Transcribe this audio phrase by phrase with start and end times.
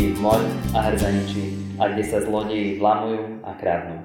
[0.00, 0.40] ich moľ
[0.72, 4.00] a hrzaniči, a kde sa zlodeji vlamujú a kradnú.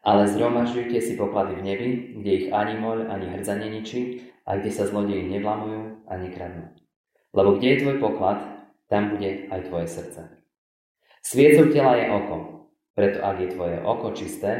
[0.00, 4.72] Ale zhromažďujte si poklady v nebi, kde ich ani moľ, ani hrdzanie ničí, a kde
[4.72, 6.72] sa zlodeji nevlamujú a nekradnú.
[7.36, 8.40] Lebo kde je tvoj poklad,
[8.88, 10.20] tam bude aj tvoje srdce.
[11.20, 12.36] Sviecou tela je oko,
[12.96, 14.52] preto ak je tvoje oko čisté,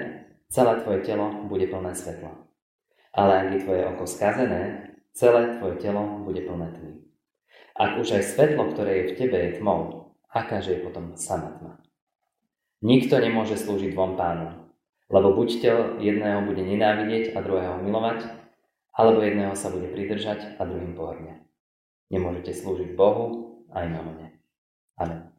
[0.53, 2.37] celé tvoje telo bude plné svetla.
[3.17, 6.93] Ale ak je tvoje oko skazené, celé tvoje telo bude plné tmy.
[7.81, 10.06] Ak už aj svetlo, ktoré je v tebe, je tmou,
[10.37, 11.73] akáže je potom sama tma.
[12.84, 14.69] Nikto nemôže slúžiť dvom pánom,
[15.09, 15.48] lebo buď
[15.97, 18.28] jedného bude nenávidieť a druhého milovať,
[18.93, 21.48] alebo jedného sa bude pridržať a druhým pohrdne.
[22.12, 24.37] Nemôžete slúžiť Bohu aj mamone.
[25.01, 25.33] Amen.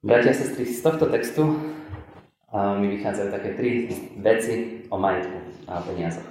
[0.00, 1.44] Bratia a sestry, z tohto textu
[2.50, 3.70] mi vychádzajú také tri
[4.16, 6.24] veci o majetku a peniazoch.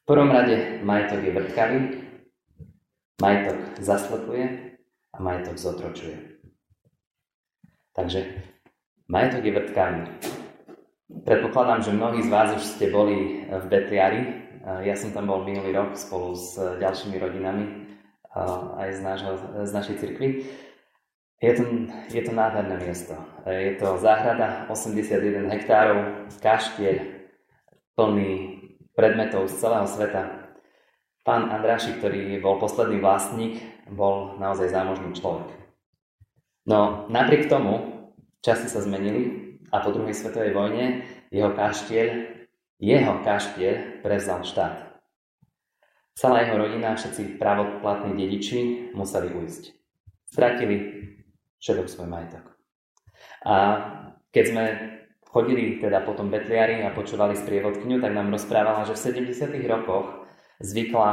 [0.00, 1.80] V prvom rade majetok je vrtkavý,
[3.18, 4.78] majetok zaslepuje
[5.10, 6.29] a majetok zotročuje.
[7.96, 8.26] Takže
[9.10, 10.02] majetok je vrtkami.
[11.26, 14.22] Predpokladám, že mnohí z vás už ste boli v Betliari.
[14.86, 17.90] Ja som tam bol minulý rok spolu s ďalšími rodinami
[18.78, 19.32] aj z, nášho,
[19.66, 20.46] z našej cirkvi.
[21.40, 21.64] Je to,
[22.12, 23.16] je to nádherné miesto.
[23.48, 27.00] Je to záhrada 81 hektárov, kaštieľ
[27.96, 28.32] plný
[28.92, 30.52] predmetov z celého sveta.
[31.24, 35.59] Pán Andráši, ktorý bol posledný vlastník, bol naozaj zámožný človek.
[36.68, 38.00] No napriek tomu
[38.44, 42.08] časy sa zmenili a po druhej svetovej vojne jeho kaštieľ,
[42.80, 44.90] jeho kaštieľ prevzal štát.
[46.18, 49.62] Celá jeho rodina a všetci právoplatní dediči museli ujsť.
[50.28, 50.76] Stratili
[51.62, 52.44] všetok svoj majetok.
[53.46, 53.54] A
[54.28, 54.64] keď sme
[55.30, 59.64] chodili teda potom Betliari a počúvali sprievodkyňu, tak nám rozprávala, že v 70.
[59.70, 60.28] rokoch
[60.60, 61.10] zvykla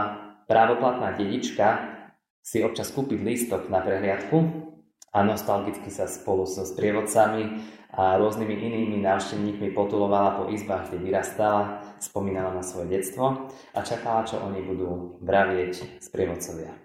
[0.49, 1.95] právoplatná dedička
[2.41, 4.67] si občas kúpiť lístok na prehliadku
[5.13, 7.63] a nostalgicky sa spolu so sprievodcami
[7.95, 14.27] a rôznymi inými návštevníkmi potulovala po izbách, kde vyrastala, spomínala na svoje detstvo a čakala,
[14.27, 16.75] čo oni budú vravieť sprievodcovia.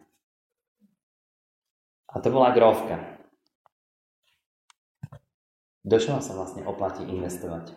[2.13, 3.19] A to bola grovka.
[5.83, 7.75] Do čoho sa vlastne oplatí investovať?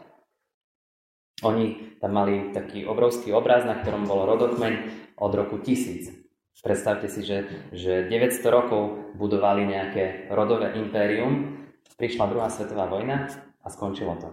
[1.42, 4.74] Oni tam mali taký obrovský obraz, na ktorom bol rodokmeň
[5.20, 6.25] od roku 1000
[6.64, 11.62] Predstavte si, že, že 900 rokov budovali nejaké rodové impérium,
[12.00, 13.28] prišla druhá svetová vojna
[13.64, 14.30] a skončilo to.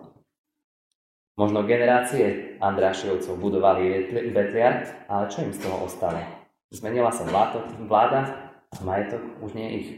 [1.41, 6.21] Možno generácie Andrášiovcov budovali Betliar, ale čo im z toho ostalo?
[6.69, 9.91] Zmenila sa vláda a majetok už nie je ich.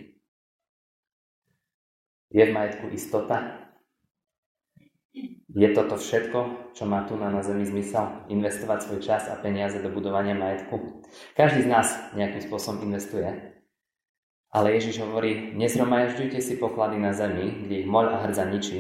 [2.34, 3.64] Je v majetku istota?
[5.54, 8.26] Je toto všetko, čo má tu na, na Zemi zmysel?
[8.26, 11.06] Investovať svoj čas a peniaze do budovania majetku?
[11.38, 11.87] Každý z nás
[12.19, 13.54] nejakým spôsobom investuje.
[14.50, 18.78] Ale Ježiš hovorí, nezhromažďujte si poklady na zemi, kde ich moľ a hrdza ničí,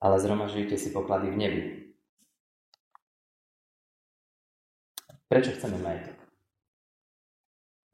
[0.00, 1.62] ale zhromažďujte si poklady v nebi.
[5.28, 6.16] Prečo chceme majetok?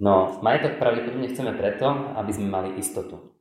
[0.03, 3.39] No, majetok pravdepodobne chceme preto, aby sme mali istotu.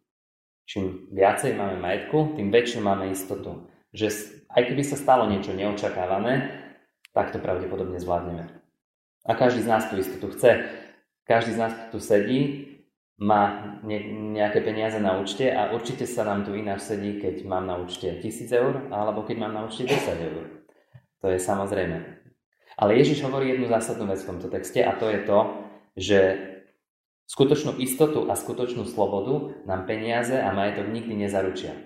[0.70, 4.12] Čím viacej máme majetku, tým väčšiu máme istotu že
[4.52, 6.64] aj keby sa stalo niečo neočakávané,
[7.12, 8.48] tak to pravdepodobne zvládneme.
[9.28, 10.66] A každý z nás tú istotu chce.
[11.28, 12.72] Každý z nás tu sedí,
[13.22, 17.78] má nejaké peniaze na účte a určite sa nám tu ináč sedí, keď mám na
[17.78, 19.94] účte 1000 eur alebo keď mám na účte 10
[20.34, 20.66] eur.
[21.22, 22.02] To je samozrejme.
[22.82, 25.40] Ale Ježiš hovorí jednu zásadnú vec v tomto texte a to je to,
[25.94, 26.20] že
[27.30, 31.78] skutočnú istotu a skutočnú slobodu nám peniaze a majetok nikdy nezaručia.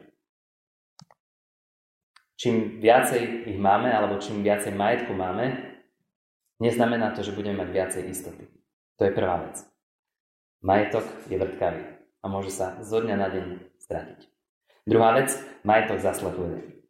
[2.35, 5.55] Čím viacej ich máme, alebo čím viacej majetku máme,
[6.59, 8.43] neznamená to, že budeme mať viacej istoty.
[8.99, 9.63] To je prvá vec.
[10.59, 11.83] Majetok je vrtkavý
[12.19, 13.45] a môže sa zo dňa na deň
[13.79, 14.19] stratiť.
[14.83, 15.31] Druhá vec,
[15.63, 16.83] majetok zaslepuje.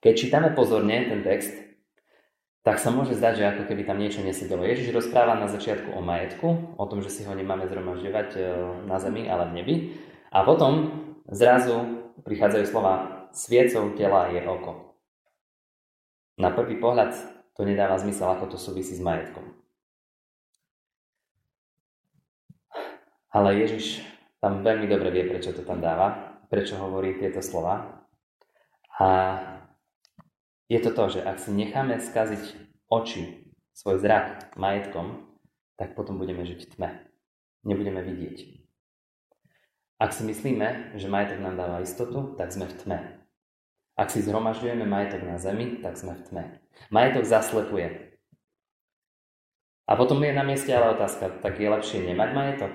[0.00, 1.52] Keď čítame pozorne ten text,
[2.60, 4.64] tak sa môže zdať, že ako keby tam niečo nesedelo.
[4.64, 8.40] Ježiš rozpráva na začiatku o majetku, o tom, že si ho nemáme zhromažďovať e,
[8.84, 9.74] na zemi, ale v nebi.
[10.28, 10.92] A potom
[11.24, 14.96] zrazu prichádzajú slova sviecou tela je oko.
[16.40, 17.12] Na prvý pohľad
[17.52, 19.52] to nedáva zmysel, ako to súvisí s majetkom.
[23.30, 24.02] Ale Ježiš
[24.40, 26.40] tam veľmi dobre vie, prečo to tam dáva.
[26.50, 28.02] prečo hovorí tieto slova.
[28.98, 29.38] A
[30.66, 32.42] je to to, že ak si necháme skaziť
[32.90, 35.30] oči, svoj zrak majetkom,
[35.78, 36.90] tak potom budeme žiť v tme.
[37.62, 38.66] Nebudeme vidieť.
[40.00, 42.98] Ak si myslíme, že majetok nám dáva istotu, tak sme v tme.
[44.00, 46.42] Ak si zhromažďujeme majetok na zemi, tak sme v tme.
[46.88, 48.16] Majetok zaslepuje.
[49.84, 52.72] A potom je na mieste ale otázka, tak je lepšie nemať majetok?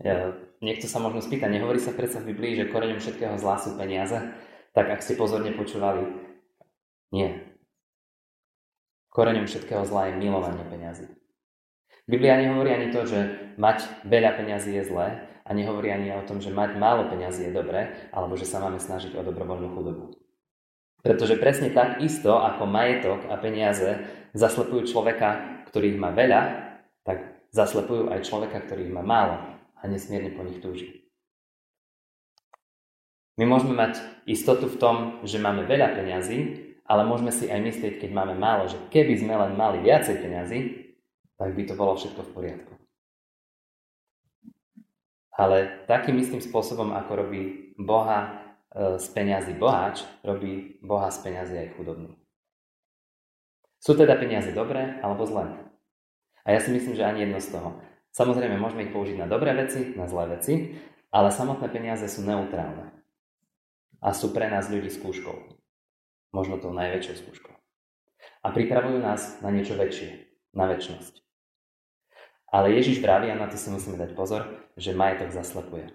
[0.00, 0.32] Ja,
[0.64, 4.16] niekto sa možno spýta, nehovorí sa predsa v Biblii, že koreňom všetkého zlá sú peniaze?
[4.72, 6.08] Tak ak ste pozorne počúvali,
[7.12, 7.44] nie.
[9.12, 11.04] Koreňom všetkého zlá je milovanie peňazí.
[12.08, 16.44] Biblia nehovorí ani to, že mať veľa peňazí je zlé a nehovorí ani o tom,
[16.44, 20.12] že mať málo peňazí je dobré, alebo že sa máme snažiť o dobrovoľnú chudobu.
[21.00, 24.04] Pretože presne tak isto ako majetok a peniaze
[24.36, 26.40] zaslepujú človeka, ktorý ich má veľa,
[27.08, 29.40] tak zaslepujú aj človeka, ktorý ich má málo
[29.80, 31.08] a nesmierne po nich túži.
[33.38, 38.02] My môžeme mať istotu v tom, že máme veľa peňazí, ale môžeme si aj myslieť,
[38.02, 40.58] keď máme málo, že keby sme len mali viacej peňazí,
[41.38, 42.72] tak by to bolo všetko v poriadku.
[45.38, 48.18] Ale takým istým spôsobom, ako robí Boha
[48.74, 52.18] e, z peňazí boháč, robí Boha z peňazí aj chudobný.
[53.78, 55.54] Sú teda peniaze dobré alebo zlé?
[56.42, 57.78] A ja si myslím, že ani jedno z toho.
[58.10, 60.74] Samozrejme, môžeme ich použiť na dobré veci, na zlé veci,
[61.14, 62.90] ale samotné peniaze sú neutrálne.
[64.02, 65.54] A sú pre nás ľudí skúškou.
[66.34, 67.54] Možno tou najväčšou skúškou.
[68.42, 71.22] A pripravujú nás na niečo väčšie, na väčšnosť.
[72.48, 75.90] Ale Ježiš vraví, a na to si musíme dať pozor, že majetok zaslepuje.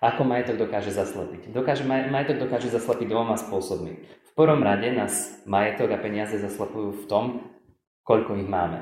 [0.00, 1.52] Ako majetok dokáže zaslepiť?
[1.52, 4.00] Dokáže, majetok dokáže zaslepiť dvoma spôsobmi.
[4.00, 7.24] V prvom rade nás majetok a peniaze zaslepujú v tom,
[8.08, 8.80] koľko ich máme.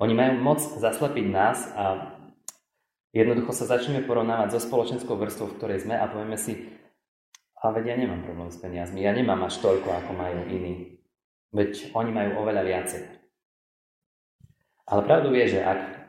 [0.00, 2.16] Oni majú moc zaslepiť nás a
[3.12, 6.72] jednoducho sa začneme porovnávať so spoločenskou vrstvou, v ktorej sme a povieme si,
[7.62, 10.98] a veď ja nemám problém s peniazmi, ja nemám až toľko, ako majú iní.
[11.54, 13.02] Veď oni majú oveľa viacej.
[14.88, 16.01] Ale pravdu je, že ak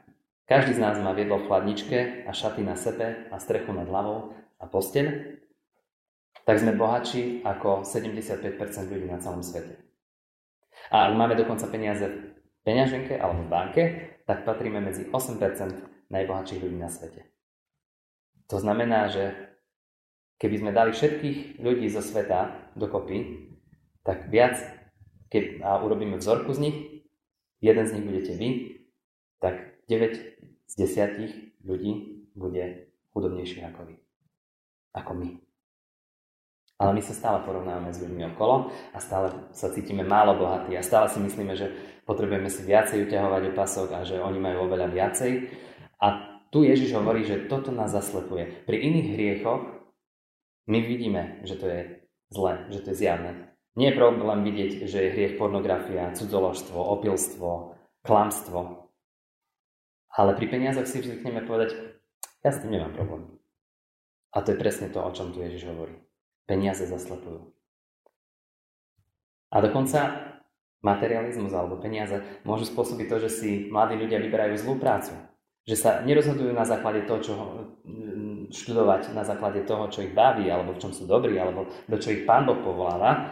[0.45, 4.35] každý z nás má viedlo v chladničke a šaty na sepe a strechu nad hlavou
[4.59, 5.39] a posteľ,
[6.43, 8.59] tak sme bohatší ako 75%
[8.91, 9.79] ľudí na celom svete.
[10.91, 12.35] A ak máme dokonca peniaze v
[12.67, 13.83] peňaženke alebo v banke,
[14.27, 15.39] tak patríme medzi 8%
[16.11, 17.27] najbohatších ľudí na svete.
[18.51, 19.31] To znamená, že
[20.39, 23.47] keby sme dali všetkých ľudí zo sveta dokopy,
[24.03, 24.59] tak viac,
[25.31, 26.77] keď, a urobíme vzorku z nich,
[27.63, 28.49] jeden z nich budete vy,
[29.89, 33.95] 9 z 10 ľudí bude chudobnejšie ako vy.
[34.93, 35.29] Ako my.
[36.81, 40.83] Ale my sa stále porovnávame s ľuďmi okolo a stále sa cítime málo bohatí a
[40.83, 41.71] stále si myslíme, že
[42.03, 45.31] potrebujeme si viacej uťahovať opasok a že oni majú oveľa viacej.
[46.01, 46.07] A
[46.51, 48.65] tu Ježiš hovorí, že toto nás zaslepuje.
[48.67, 49.63] Pri iných hriechoch
[50.67, 51.81] my vidíme, že to je
[52.33, 53.53] zle, že to je zjavné.
[53.73, 57.73] Nie je problém vidieť, že je hriech pornografia, cudzoložstvo, opilstvo,
[58.05, 58.82] klamstvo.
[60.13, 61.73] Ale pri peniazoch si zvykneme povedať,
[62.45, 63.23] ja s tým nemám problém.
[64.33, 65.97] A to je presne to, o čom tu Ježiš hovorí.
[66.45, 67.53] Peniaze zaslepujú.
[69.53, 70.33] A dokonca
[70.83, 75.13] materializmus alebo peniaze môžu spôsobiť to, že si mladí ľudia vyberajú zlú prácu.
[75.63, 77.33] Že sa nerozhodujú na základe toho, čo
[78.51, 82.11] študovať na základe toho, čo ich baví, alebo v čom sú dobrí, alebo do čo
[82.11, 83.31] ich Pán Boh povoláva,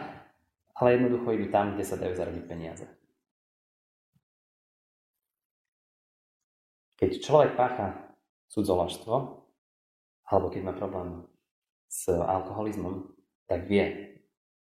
[0.72, 2.86] ale jednoducho idú tam, kde sa dajú zaradiť peniaze.
[7.02, 8.14] Keď človek pácha
[8.54, 9.14] cudzoložstvo,
[10.30, 11.26] alebo keď má problém
[11.90, 13.10] s alkoholizmom,
[13.50, 14.14] tak vie,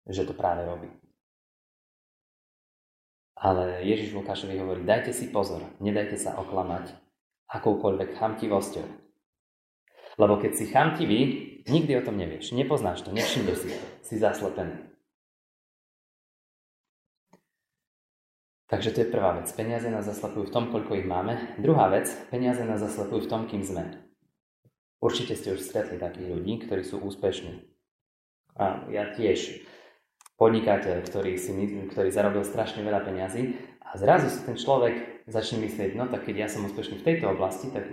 [0.06, 0.86] že to práve robí.
[3.34, 6.94] Ale Ježiš Lukášovi hovorí, dajte si pozor, nedajte sa oklamať
[7.50, 8.86] akoukoľvek chamtivosťou.
[10.22, 11.18] Lebo keď si chamtivý,
[11.66, 13.68] nikdy o tom nevieš, nepoznáš to, nevšimneš si
[14.06, 14.87] si zaslepený.
[18.68, 19.48] Takže to je prvá vec.
[19.56, 21.56] Peniaze nás zaslepujú v tom, koľko ich máme.
[21.56, 23.96] Druhá vec, peniaze nás zaslepujú v tom, kým sme.
[25.00, 27.64] Určite ste už stretli takých ľudí, ktorí sú úspešní.
[28.60, 29.64] A ja tiež.
[30.38, 31.50] Podnikateľ, ktorý, si,
[31.90, 36.46] ktorý zarobil strašne veľa peňazí a zrazu si ten človek začne myslieť, no tak keď
[36.46, 37.88] ja som úspešný v tejto oblasti, tak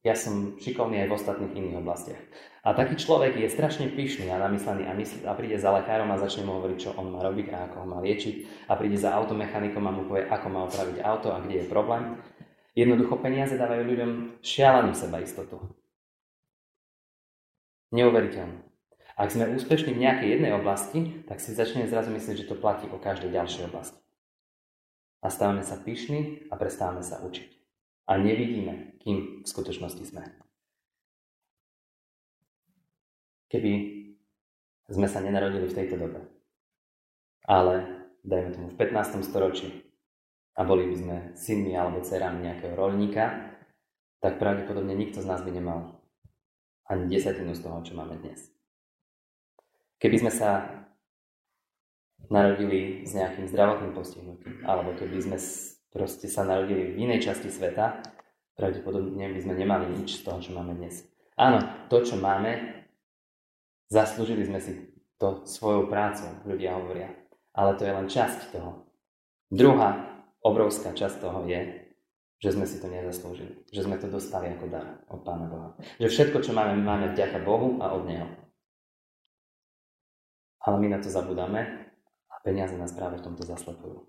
[0.00, 2.20] ja som šikovný aj v ostatných iných oblastiach.
[2.64, 6.20] A taký človek je strašne pyšný a namyslený a, myslí, a príde za lekárom a
[6.20, 9.12] začne mu hovoriť, čo on má robiť a ako ho má liečiť a príde za
[9.12, 12.16] automechanikom a mu povie, ako má opraviť auto a kde je problém.
[12.72, 15.60] Jednoducho peniaze dávajú ľuďom šialenú sebaistotu.
[17.92, 18.64] Neuveriteľnú.
[19.20, 22.88] Ak sme úspešní v nejakej jednej oblasti, tak si začneme zrazu myslieť, že to platí
[22.88, 24.00] o každej ďalšej oblasti.
[25.20, 27.59] A stávame sa pyšní a prestávame sa učiť
[28.10, 30.26] a nevidíme, kým v skutočnosti sme.
[33.50, 33.72] keby
[34.88, 36.22] sme sa nenarodili v tejto dobe.
[37.44, 39.26] Ale, dajme tomu, v 15.
[39.26, 39.90] storočí
[40.54, 43.58] a boli by sme synmi alebo dcerami nejakého rolníka,
[44.22, 45.98] tak pravdepodobne nikto z nás by nemal
[46.86, 48.50] ani desatinu z toho, čo máme dnes.
[49.98, 50.50] Keby sme sa
[52.30, 55.38] narodili s nejakým zdravotným postihnutím, alebo keby sme
[55.90, 58.02] proste sa narodili v inej časti sveta,
[58.54, 61.06] pravdepodobne by sme nemali nič z toho, čo máme dnes.
[61.34, 62.84] Áno, to, čo máme,
[63.90, 67.12] zaslúžili sme si to svojou prácou, ľudia hovoria.
[67.52, 68.86] Ale to je len časť toho.
[69.50, 71.90] Druhá obrovská časť toho je,
[72.40, 73.68] že sme si to nezaslúžili.
[73.68, 75.68] Že sme to dostali ako dar od Pána Boha.
[76.00, 78.28] Že všetko, čo máme, máme vďaka Bohu a od Neho.
[80.64, 81.60] Ale my na to zabudáme
[82.28, 84.08] a peniaze nás práve v tomto zaslepujú.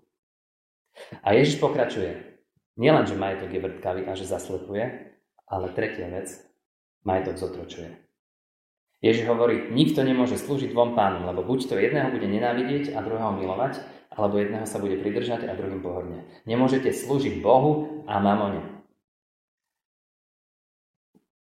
[1.24, 2.40] A Ježiš pokračuje.
[2.76, 5.12] Nielen, že majetok je vrtkavý a že zaslepuje,
[5.44, 6.32] ale tretia vec,
[7.04, 8.00] majetok zotročuje.
[9.02, 13.34] Ježiš hovorí, nikto nemôže slúžiť dvom pánom, lebo buď to jedného bude nenávidieť a druhého
[13.34, 13.82] milovať,
[14.14, 16.24] alebo jedného sa bude pridržať a druhým pohorne.
[16.46, 18.62] Nemôžete slúžiť Bohu a mamone.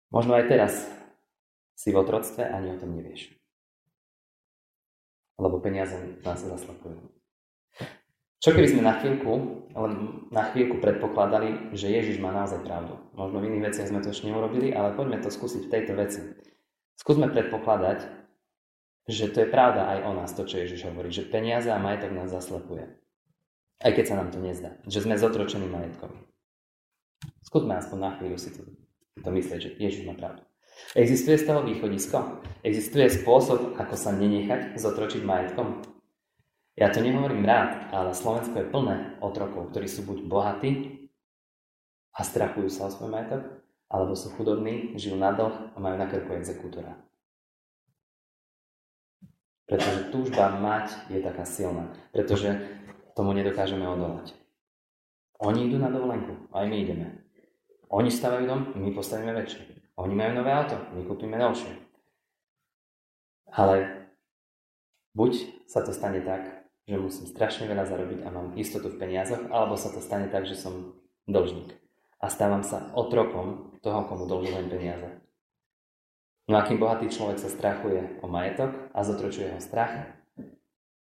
[0.09, 0.73] Možno aj teraz
[1.75, 3.35] si v otroctve ani o tom nevieš.
[5.35, 7.14] Lebo peniaze nás zaslepujú.
[8.45, 9.33] Čo keby sme na chvíľku,
[9.73, 9.93] len
[10.29, 13.01] na chvíľku predpokladali, že Ježiš má naozaj pravdu.
[13.17, 16.21] Možno v iných veciach sme to ešte neurobili, ale poďme to skúsiť v tejto veci.
[17.01, 18.05] Skúsme predpokladať,
[19.09, 22.13] že to je pravda aj o nás, to, čo Ježiš hovorí, že peniaze a majetok
[22.13, 22.85] nás zaslepuje.
[23.81, 26.13] Aj keď sa nám to nezdá, že sme zotročení majetkom.
[27.49, 28.61] Skúsme aspoň na chvíľu si to,
[29.25, 30.45] to myslieť, že Ježiš má pravdu.
[30.93, 32.45] Existuje z toho východisko?
[32.61, 35.95] Existuje spôsob, ako sa nenechať zotročiť majetkom?
[36.75, 40.73] Ja to nehovorím rád, ale Slovensko je plné otrokov, ktorí sú buď bohatí
[42.11, 46.11] a strachujú sa o svoj majetok, alebo sú chudobní, žijú na dlh a majú na
[46.11, 46.99] krku exekútora.
[49.71, 51.95] Pretože túžba mať je taká silná.
[52.11, 52.59] Pretože
[53.15, 54.35] tomu nedokážeme odolať.
[55.39, 57.07] Oni idú na dovolenku, aj my ideme.
[57.87, 59.95] Oni stavajú dom, my postavíme väčšie.
[59.95, 61.71] Oni majú nové auto, my kúpime novšie.
[63.55, 64.11] Ale
[65.15, 69.49] buď sa to stane tak, že musím strašne veľa zarobiť a mám istotu v peniazoch,
[69.49, 70.93] alebo sa to stane tak, že som
[71.25, 71.73] dlžník.
[72.21, 75.09] A stávam sa otrokom toho, komu dlžujem peniaze.
[76.45, 80.13] No a kým bohatý človek sa strachuje o majetok a zotročuje ho strach,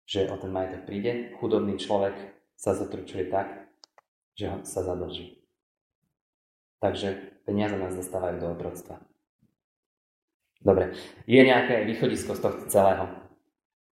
[0.05, 2.13] že o ten majetok príde, chudobný človek
[2.53, 3.65] sa zotročuje tak,
[4.37, 5.41] že ho sa zadlží.
[6.85, 9.01] Takže peniaze nás dostávajú do otroctva.
[10.63, 10.95] Dobre,
[11.27, 13.09] je nejaké východisko z tohto celého?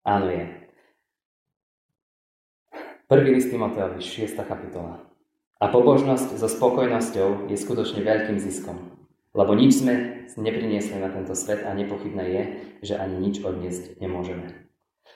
[0.03, 0.66] Áno, je.
[3.07, 4.35] Prvý list Timoteovi, 6.
[4.35, 4.99] kapitola.
[5.63, 8.83] A pobožnosť so spokojnosťou je skutočne veľkým ziskom.
[9.31, 12.43] Lebo nič sme nepriniesli na tento svet a nepochybné je,
[12.83, 14.51] že ani nič odniesť nemôžeme.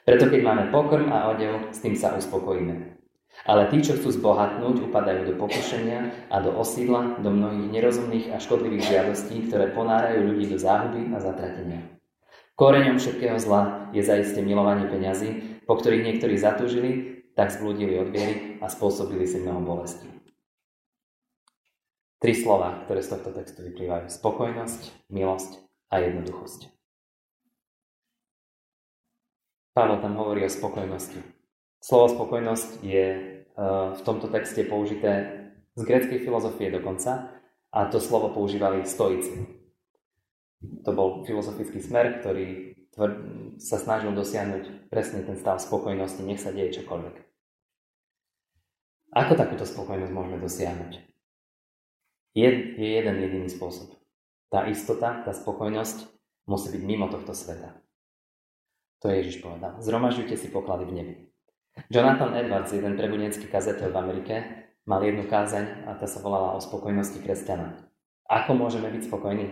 [0.07, 2.95] Preto keď máme pokrm a odev, s tým sa uspokojíme.
[3.43, 8.39] Ale tí, čo chcú zbohatnúť, upadajú do pokušenia a do osídla, do mnohých nerozumných a
[8.39, 11.83] škodlivých žiadostí, ktoré ponárajú ľudí do záhuby a zatratenia.
[12.55, 18.59] Koreňom všetkého zla je zaiste milovanie peňazí, po ktorých niektorí zatúžili, tak zblúdili od viery
[18.61, 20.07] a spôsobili si mnoho bolesti.
[22.21, 24.13] Tri slova, ktoré z tohto textu vyplývajú.
[24.13, 25.57] Spokojnosť, milosť
[25.89, 26.69] a jednoduchosť.
[29.73, 31.17] Pavel tam hovorí o spokojnosti.
[31.81, 33.21] Slovo spokojnosť je e,
[33.97, 35.41] v tomto texte použité
[35.73, 37.41] z greckej filozofie dokonca
[37.73, 39.49] a to slovo používali stoici.
[40.85, 42.77] To bol filozofický smer, ktorý
[43.61, 47.17] sa snažil dosiahnuť presne ten stav spokojnosti, nech sa deje čokoľvek.
[49.15, 51.11] Ako takúto spokojnosť môžeme dosiahnuť?
[52.35, 53.99] je, je jeden jediný spôsob.
[54.51, 56.11] Tá istota, tá spokojnosť
[56.47, 57.79] musí byť mimo tohto sveta.
[59.01, 59.79] To Ježiš povedal.
[59.81, 61.15] Zromažujte si poklady v nebi.
[61.89, 64.35] Jonathan Edwards, jeden prebudenecký kazateľ v Amerike,
[64.85, 67.89] mal jednu kázeň a tá sa volala o spokojnosti kresťana.
[68.27, 69.47] Ako môžeme byť spokojní?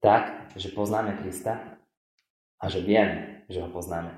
[0.00, 1.79] Tak, že poznáme Krista
[2.60, 4.12] a že vieme, že ho poznáme.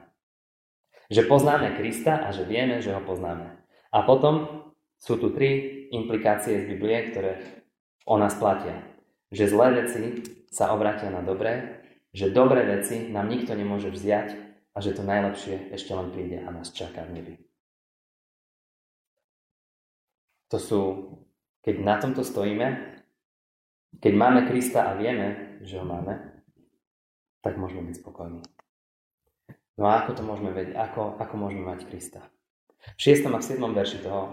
[1.09, 3.63] Že poznáme Krista a že vieme, že ho poznáme.
[3.95, 4.67] A potom
[4.99, 7.43] sú tu tri implikácie z Biblie, ktoré
[8.05, 8.83] o nás platia.
[9.31, 10.03] Že zlé veci
[10.51, 14.37] sa obratia na dobré, že dobré veci nám nikto nemôže vziať
[14.73, 17.35] a že to najlepšie ešte len príde a nás čaká v nebi.
[20.53, 20.81] To sú,
[21.65, 22.69] keď na tomto stojíme,
[24.01, 26.32] keď máme Krista a vieme, že ho máme,
[27.43, 28.41] tak môžeme byť spokojní.
[29.77, 30.79] No a ako to môžeme vedieť?
[30.79, 32.23] Ako, ako môžeme mať Krista?
[32.99, 33.31] V 6.
[33.31, 33.63] a v 7.
[33.63, 34.31] verši toho e,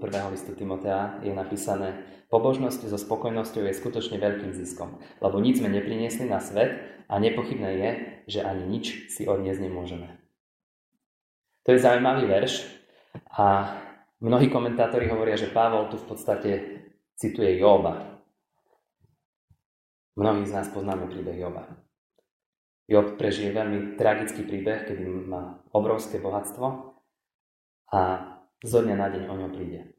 [0.00, 2.00] prvého listu Timotea je napísané
[2.32, 7.70] Pobožnosť so spokojnosťou je skutočne veľkým ziskom, lebo nič sme nepriniesli na svet a nepochybné
[7.78, 7.90] je,
[8.26, 10.08] že ani nič si odniesť nemôžeme.
[11.68, 12.66] To je zaujímavý verš
[13.36, 13.76] a
[14.18, 16.50] mnohí komentátori hovoria, že Pavol tu v podstate
[17.14, 18.24] cituje Joba.
[20.16, 21.83] Mnohí z nás poznáme príbeh Joba.
[22.84, 26.94] Job prežije veľmi tragický príbeh, kedy má obrovské bohatstvo
[27.88, 28.00] a
[28.60, 29.96] zo dňa na deň o ňom príde.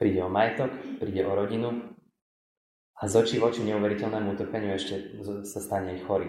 [0.00, 1.92] Príde o majetok, príde o rodinu
[2.96, 6.28] a z očí v oči neuveriteľnému utrpeniu ešte sa stane aj chorý.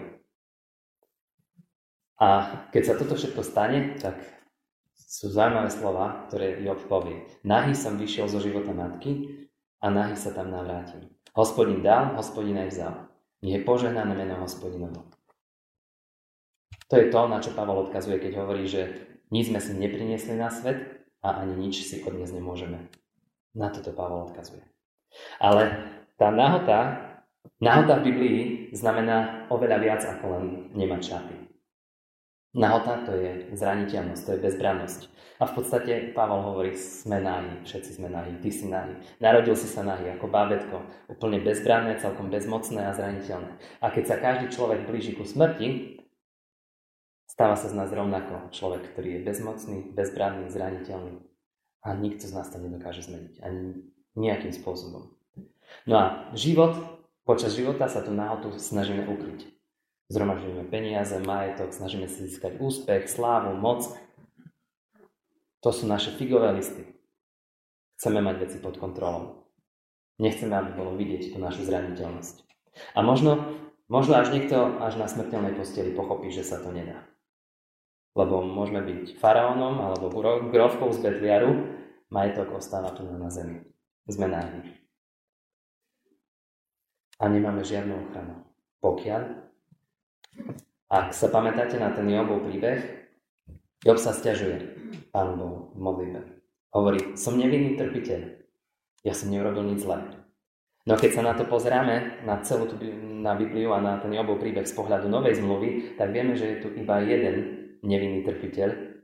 [2.20, 2.28] A
[2.70, 4.20] keď sa toto všetko stane, tak
[4.94, 7.24] sú zaujímavé slova, ktoré Job povie.
[7.42, 9.44] Nahý som vyšiel zo života matky
[9.80, 11.10] a nahý sa tam navrátim.
[11.34, 12.94] Hospodin dal, hospodin aj vzal.
[13.44, 15.04] Je požehnané meno hospodinovo.
[16.88, 18.88] To je to, na čo Pavol odkazuje, keď hovorí, že
[19.28, 22.88] nič sme si nepriniesli na svet a ani nič si odniesť nemôžeme.
[23.52, 24.64] Na toto Pavol odkazuje.
[25.36, 25.76] Ale
[26.16, 26.80] tá nahota,
[27.60, 28.40] nahota v Biblii
[28.72, 31.36] znamená oveľa viac ako len nemať šaty.
[32.54, 35.00] Nahota to je zraniteľnosť, to je bezbrannosť.
[35.42, 38.94] A v podstate Pavel hovorí, sme nahy, všetci sme nahy, ty si nahy.
[39.18, 43.58] Narodil si sa nahy ako bábetko, úplne bezbranné, celkom bezmocné a zraniteľné.
[43.82, 45.98] A keď sa každý človek blíži ku smrti,
[47.34, 51.18] Stáva sa z nás rovnako človek, ktorý je bezmocný, bezbranný, zraniteľný
[51.82, 53.42] a nikto z nás to nedokáže zmeniť.
[53.42, 55.10] Ani nejakým spôsobom.
[55.82, 56.04] No a
[56.38, 56.78] život,
[57.26, 59.50] počas života sa tu náhodu snažíme ukryť.
[60.14, 63.82] Zhromažďujeme peniaze, majetok, snažíme si získať úspech, slávu, moc.
[65.66, 66.86] To sú naše figové listy.
[67.98, 69.50] Chceme mať veci pod kontrolou.
[70.22, 72.46] Nechceme, aby bolo vidieť tú našu zraniteľnosť.
[72.94, 73.58] A možno,
[73.90, 77.02] možno až niekto až na smrteľnej posteli pochopí, že sa to nedá.
[78.14, 80.14] Lebo môžeme byť faraónom alebo
[80.46, 81.74] grovkou z Betliaru,
[82.14, 83.66] majetok ostáva tu na zemi.
[84.06, 84.78] Sme náhli.
[87.18, 88.46] A nemáme žiadnu ochranu.
[88.78, 89.53] Pokiaľ,
[90.90, 93.04] ak sa pamätáte na ten Jobov príbeh,
[93.84, 94.76] Job sa stiažuje
[95.12, 96.20] Pánu Bohu v modlitbe.
[96.72, 98.20] Hovorí, som nevinný trpiteľ.
[99.04, 100.00] Ja som neurobil nič zlé.
[100.84, 102.76] No keď sa na to pozráme, na celú tú,
[103.20, 106.60] na Bibliu a na ten Jobov príbeh z pohľadu Novej zmluvy, tak vieme, že je
[106.64, 107.36] tu iba jeden
[107.84, 108.94] nevinný trpiteľ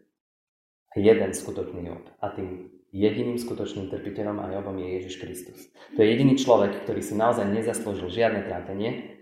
[0.99, 2.03] jeden skutočný Job.
[2.19, 5.59] A tým jediným skutočným trpiteľom a Jobom je Ježiš Kristus.
[5.95, 9.19] To je jediný človek, ktorý si naozaj nezaslúžil žiadne trápenie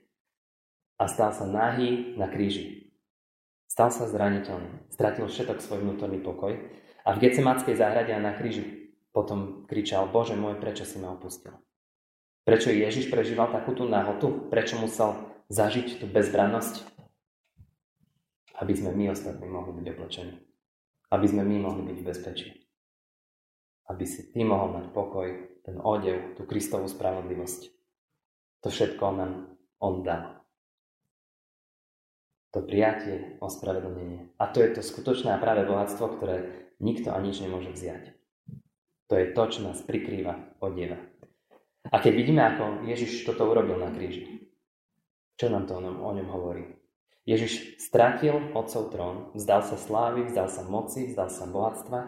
[0.99, 2.93] a stal sa nahý na kríži.
[3.71, 6.59] Stal sa zraniteľný, stratil všetok svoj vnútorný pokoj
[7.07, 11.55] a v Gecemáckej záhrade a na kríži potom kričal, Bože môj, prečo si ma opustil?
[12.43, 14.51] Prečo Ježiš prežíval takú tú nahotu?
[14.51, 15.15] Prečo musel
[15.53, 16.99] zažiť tú bezbrannosť?
[18.59, 20.35] aby sme my ostatní mohli byť oblečení.
[21.15, 22.49] Aby sme my mohli byť v bezpečí.
[23.89, 25.29] Aby si ty mohol mať pokoj,
[25.65, 27.61] ten odev, tú Kristovú spravodlivosť.
[28.67, 29.33] To všetko nám
[29.79, 30.38] on dá.
[32.57, 34.33] To prijatie, ospravedlnenie.
[34.41, 36.37] A to je to skutočné a práve bohatstvo, ktoré
[36.81, 38.17] nikto a nič nemôže vziať.
[39.09, 40.97] To je to, čo nás prikrýva, odieva.
[41.89, 44.49] A keď vidíme, ako Ježiš toto urobil na kríži,
[45.41, 46.65] čo nám to o ňom, o ňom hovorí?
[47.29, 52.01] Ježiš stratil Otcov trón, vzdal sa slávy, vzdal sa moci, vzdal sa bohatstva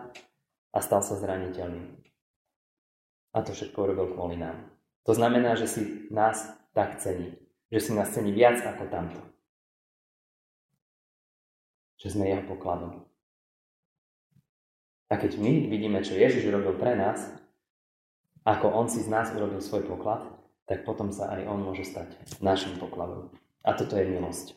[0.72, 2.00] a stal sa zraniteľným.
[3.37, 4.72] A to všetko urobil kvôli nám.
[5.05, 7.37] To znamená, že si nás tak cení.
[7.70, 9.20] Že si nás cení viac ako tamto.
[12.01, 13.05] Že sme jeho pokladom.
[15.11, 17.29] A keď my vidíme, čo Ježiš urobil pre nás,
[18.47, 20.25] ako on si z nás urobil svoj poklad,
[20.65, 23.29] tak potom sa aj on môže stať našim pokladom.
[23.67, 24.57] A toto je milosť.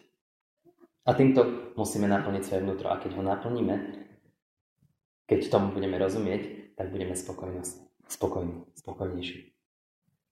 [1.03, 2.87] A týmto musíme naplniť svoje vnútro.
[2.87, 3.75] A keď ho naplníme,
[5.27, 7.75] keď tomu budeme rozumieť, tak budeme spokojnosť,
[8.07, 9.51] spokojní, spokojnejší.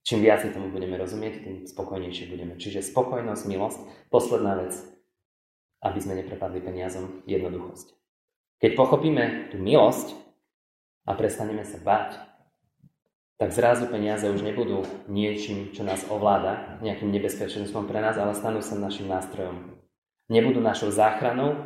[0.01, 2.55] Čím viac tomu budeme rozumieť, tým spokojnejšie budeme.
[2.55, 4.73] Čiže spokojnosť, milosť, posledná vec,
[5.81, 7.97] aby sme neprepadli peniazom, jednoduchosť.
[8.61, 10.13] Keď pochopíme tú milosť
[11.09, 12.21] a prestaneme sa báť,
[13.41, 18.61] tak zrazu peniaze už nebudú niečím, čo nás ovláda, nejakým nebezpečenstvom pre nás, ale stanú
[18.61, 19.81] sa našim nástrojom,
[20.29, 21.57] nebudú našou záchranou,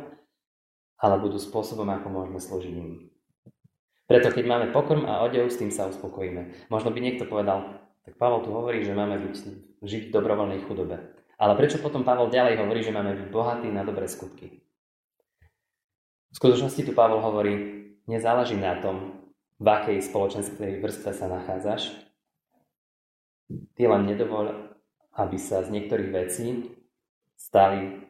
[0.96, 3.12] ale budú spôsobom, ako môžeme slúžiť im.
[4.08, 6.72] Preto keď máme pokrm a odev, s tým sa uspokojíme.
[6.72, 9.34] Možno by niekto povedal, tak Pavel tu hovorí, že máme byť,
[9.82, 11.12] žiť v dobrovoľnej chudobe.
[11.36, 14.64] Ale prečo potom Pavel ďalej hovorí, že máme byť bohatí na dobré skutky?
[16.32, 17.54] V skutočnosti tu Pavel hovorí,
[18.08, 19.24] nezáleží na tom,
[19.56, 21.92] v akej spoločenskej vrstve sa nachádzaš.
[23.76, 24.76] Ty len nedovol,
[25.16, 26.76] aby sa z niektorých vecí
[27.36, 28.06] stali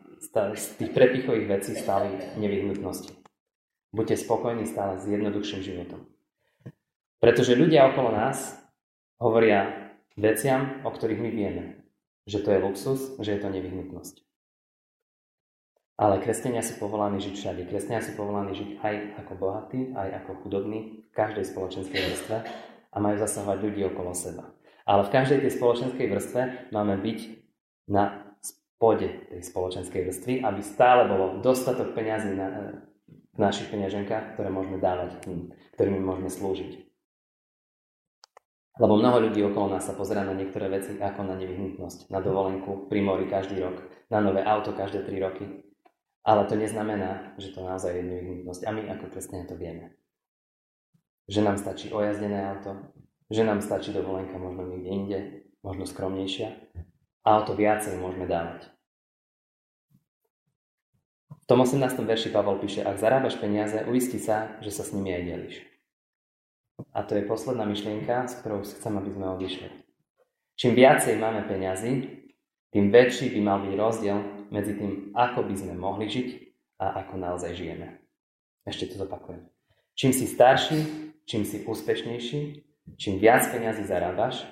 [0.56, 2.08] z tých prepichových vecí stali
[2.40, 3.12] nevyhnutnosti.
[3.92, 6.08] Buďte spokojní stále s jednoduchším životom.
[7.20, 8.56] Pretože ľudia okolo nás
[9.20, 11.64] hovoria veciam, o ktorých my vieme,
[12.26, 14.26] že to je luxus, že je to nevyhnutnosť.
[15.96, 17.62] Ale kresťania sú povolaní žiť všade.
[17.72, 22.36] Kresťania sú povolaní žiť aj ako bohatí, aj ako chudobní v každej spoločenskej vrstve
[22.92, 24.52] a majú zasahovať ľudí okolo seba.
[24.84, 26.40] Ale v každej tej spoločenskej vrstve
[26.76, 27.18] máme byť
[27.88, 32.76] na spode tej spoločenskej vrstvy, aby stále bolo dostatok peňazí na,
[33.08, 36.85] v našich peňaženkách, ktoré môžeme dávať tým, ktorými môžeme slúžiť.
[38.76, 42.92] Lebo mnoho ľudí okolo nás sa pozerá na niektoré veci ako na nevyhnutnosť, na dovolenku
[42.92, 43.80] pri mori každý rok,
[44.12, 45.44] na nové auto každé 3 roky.
[46.26, 48.60] Ale to neznamená, že to naozaj je nevyhnutnosť.
[48.68, 49.96] A my ako kresťania to vieme.
[51.24, 52.92] Že nám stačí ojazdené auto,
[53.32, 55.18] že nám stačí dovolenka možno niekde inde,
[55.64, 56.52] možno skromnejšia.
[57.24, 58.68] A o to viacej môžeme dávať.
[61.46, 61.78] V tom 18.
[62.02, 65.56] verši Pavol píše, ak zarábaš peniaze, uisti sa, že sa s nimi aj delíš.
[66.92, 69.68] A to je posledná myšlienka, s ktorou chcem, aby sme odišli.
[70.56, 72.24] Čím viacej máme peňazí,
[72.72, 74.18] tým väčší by mal byť rozdiel
[74.52, 76.28] medzi tým, ako by sme mohli žiť
[76.80, 78.00] a ako naozaj žijeme.
[78.68, 79.48] Ešte to zopakujem.
[79.96, 80.78] Čím si starší,
[81.24, 82.40] čím si úspešnejší,
[83.00, 84.44] čím viac peňazí zarábaš,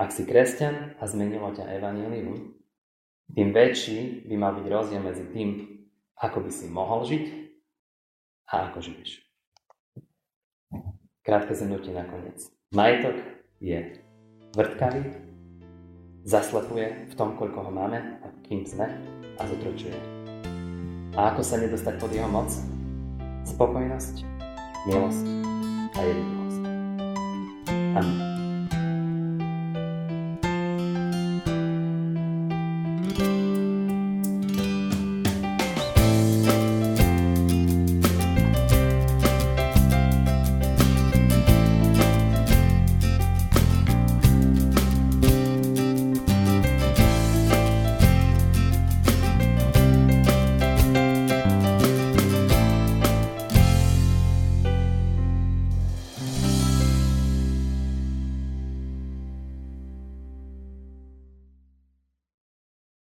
[0.00, 2.56] ak si kresťan a zmenilo ťa evanílium,
[3.32, 5.48] tým väčší by mal byť rozdiel medzi tým,
[6.20, 7.24] ako by si mohol žiť
[8.52, 9.23] a ako žiješ.
[11.24, 12.52] Krátke zhrnutie nakoniec.
[12.76, 13.16] Majetok
[13.56, 13.96] je
[14.52, 15.08] vrtkavý,
[16.28, 18.84] zaslepuje v tom, koľko ho máme a kým sme
[19.40, 19.96] a zotročuje.
[21.16, 22.52] A ako sa nedostať pod jeho moc?
[23.48, 24.20] Spokojnosť,
[24.84, 25.26] milosť
[25.96, 26.62] a jednoduchosť.
[27.96, 28.33] Amen.